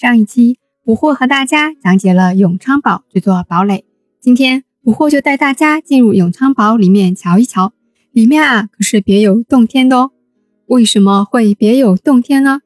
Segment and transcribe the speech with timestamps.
[0.00, 3.84] 上一期捕获和大家讲解了永昌堡这座堡垒，
[4.18, 7.74] 今天捕获就带大家进入永昌堡里面瞧一瞧。
[8.10, 10.10] 里面啊可是别有洞天的哦。
[10.68, 12.60] 为什么会别有洞天呢？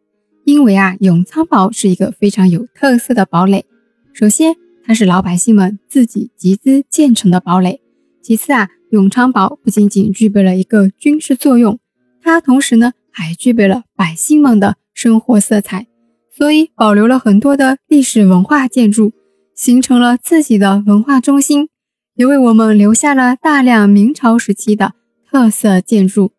[0.45, 3.67] 因为啊永昌堡是一个非常有特色的堡垒。
[4.13, 4.55] 首先，
[4.85, 7.81] 它是老百姓们自己集资建成的堡垒。
[8.23, 11.81] 其次啊，永昌堡不仅仅具备了一个军事作用，
[12.23, 15.89] 它同时呢还具备了百姓们的生活色彩。
[16.37, 19.13] 所以保留了很多的历史文化建筑，
[19.55, 21.69] 形成了自己的文化中心，
[22.17, 24.95] 也为我们留下了大量明朝时期的
[25.31, 26.33] 特色建筑。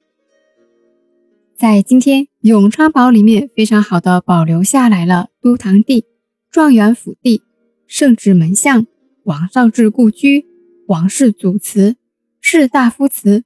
[1.56, 6.04] 在今天永昌堡里面，非常好的保留下来了都堂地、
[6.52, 7.42] 状元府地、
[7.88, 8.86] 圣旨门巷、
[9.24, 10.46] 王绍志故居、
[10.88, 11.96] 王氏祖祠、
[12.42, 13.46] 士大夫祠、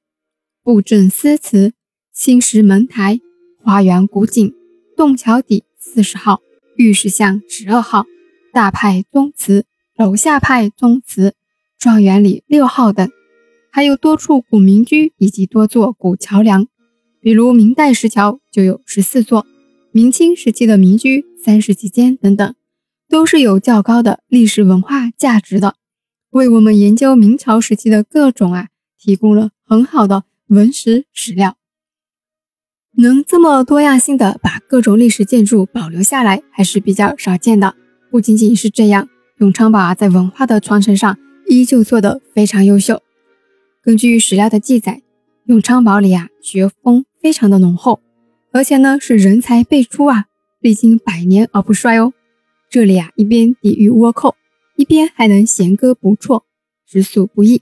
[0.64, 1.74] 布政司祠、
[2.12, 3.20] 青石门台、
[3.64, 4.52] 花园古井、
[4.98, 5.66] 洞桥底。
[5.82, 6.42] 四十号
[6.76, 8.06] 御史巷十二号
[8.52, 9.66] 大派宗祠、
[9.96, 11.34] 楼下派宗祠、
[11.78, 13.10] 状元里六号等，
[13.72, 16.68] 还有多处古民居以及多座古桥梁，
[17.22, 19.48] 比如明代石桥就有十四座，
[19.94, 22.56] 明清时期的民居三十几间等等，
[23.08, 25.76] 都是有较高的历史文化价值的，
[26.32, 31.56] 为我们研究明朝时期的各种啊提供了很好的文史史料。
[32.98, 37.76] 能这么多样性的把各种历史建筑保留下来，还是比较少见的。
[38.10, 41.18] 不仅仅是这样，永昌堡啊，在文化的传承上
[41.48, 43.02] 依旧做得非常优秀。
[43.82, 45.02] 根据史料的记载，
[45.46, 48.02] 永昌堡里啊，学风非常的浓厚，
[48.52, 50.26] 而且呢是人才辈出啊，
[50.60, 52.12] 历经百年而不衰哦。
[52.70, 54.36] 这里啊，一边抵御倭寇，
[54.76, 56.44] 一边还能弦歌不辍，
[56.86, 57.62] 实属不易。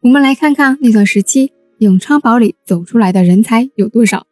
[0.00, 4.26] 我们来看看那段时期永昌堡里走出来的人才有多少。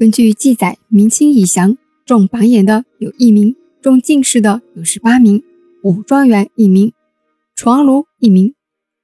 [0.00, 5.42] 根据记载，明清以降中榜眼的有一名，中进士的有十八名，
[5.82, 6.94] 武状元一名，
[7.54, 8.54] 床奴一名。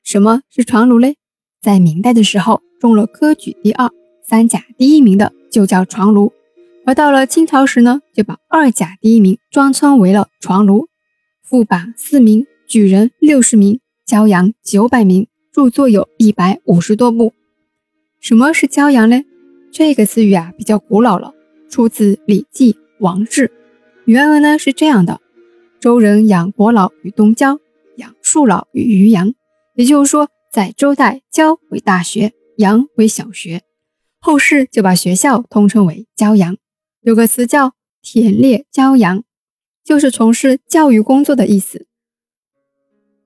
[0.03, 1.17] 什么是床奴嘞？
[1.61, 3.91] 在明代的时候，中了科举第二、
[4.27, 6.33] 三甲第一名的就叫床奴，
[6.87, 10.87] 而到了清朝时呢，就把二甲第一名装称为了床奴。
[11.43, 17.35] 副榜四名，举人六十名，骄阳九百名，著作有一百五十多部。
[18.19, 19.27] 什么是骄阳嘞？
[19.79, 21.35] 这个词语啊比较古老了，
[21.69, 23.49] 出自《礼记·王志》。
[24.07, 25.21] 原文呢是这样的：
[25.81, 27.59] 周人养国老于东郊，
[27.97, 29.35] 养庶老于渔阳。
[29.75, 33.61] 也就是说，在周代，郊为大学，阳为小学。
[34.19, 36.57] 后世就把学校通称为郊阳。
[37.03, 39.25] 有个词叫“田猎骄阳”，
[39.85, 41.87] 就是从事教育工作的意思。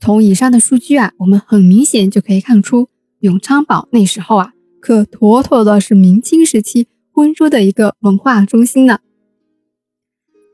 [0.00, 2.88] 从以上的数据啊，我们很明显就可以看出，
[3.20, 4.54] 永昌堡那时候啊。
[4.80, 9.00] 可妥妥的是明清时期温州的一个文化中心呢。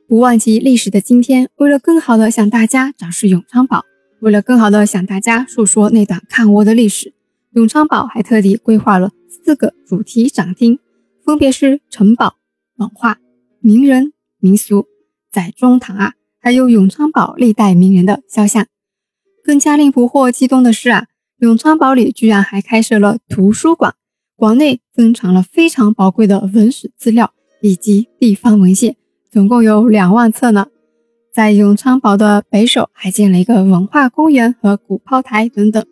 [0.09, 3.85] 不忘记历史的今天，为了更好的向大家展示永昌堡，
[4.21, 7.15] 为了更好的向大家诉说那段抗倭的历史，
[7.53, 10.79] 永昌堡还特地规划了四个主题展厅，
[11.25, 12.37] 分别是城堡、
[12.77, 13.19] 文化、
[13.61, 14.87] 名人、民俗。
[15.31, 18.67] 在中堂啊，还有永昌堡历代名人的肖像。
[19.45, 21.07] 更加令捕获激动的是啊，
[21.39, 23.95] 永昌堡里居然还开设了图书馆。
[24.39, 27.33] 馆内珍藏了非常宝贵的文史资料
[27.63, 28.95] 以及地方文献，
[29.33, 30.67] 总共有两万册呢。
[31.33, 35.83] 在永昌堡的北首还建了一个文化公园和古炮台等等。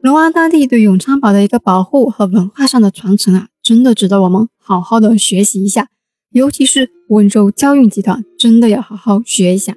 [0.00, 5.88] 龙湾当地对永昌堡的一个保护和文化上的传承啊，真的值得我们好好的学习一下。
[6.30, 9.74] 尤其是温州交运集团，真的要好好学一下。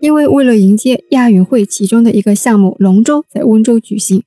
[0.00, 4.24] 因为为了迎接亚运会其中的一个项目龙舟在温州举行。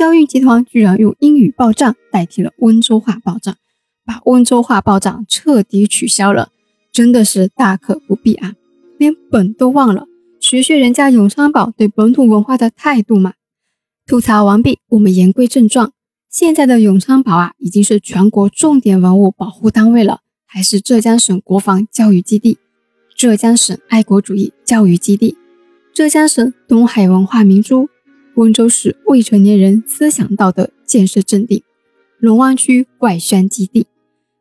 [0.00, 3.54] 交运集团居然用英语报账代替了温州话报账，
[4.06, 6.48] 把温州话报账彻底取消了，
[6.90, 8.54] 真的是大可不必啊！
[8.96, 10.06] 连本都忘了，
[10.40, 13.34] 学学人家永昌堡对本土文化的态度嘛。
[14.06, 15.92] 吐槽完毕，我们言归正传。
[16.30, 22.56] 现在的永昌堡啊，已经是全国重点文物保护单位了，还是浙江省国防教育基地、
[23.14, 25.36] 浙江省爱国主义教育基地、
[25.92, 27.90] 浙江省东海文化明珠。
[28.40, 31.62] 温州市未成年人思想道德建设阵地，
[32.18, 33.86] 龙湾区外宣基地。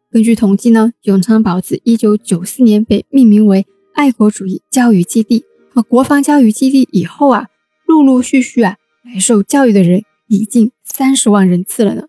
[0.10, 5.44] 根据统计呢，永昌堡自1994年被命名为爱国主义教育基地
[5.74, 7.48] 和国防教育基地以后啊，
[7.86, 12.04] 陆陆续续啊来受教育的人已近三十万人次了呢。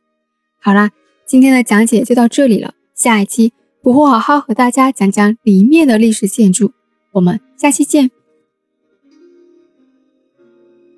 [0.60, 0.93] 好啦，
[1.26, 3.52] 今天的讲解就到这里了，下一期
[3.82, 6.70] 我会好好和大家讲讲里面的历史建筑，
[7.14, 8.19] 我们下期见。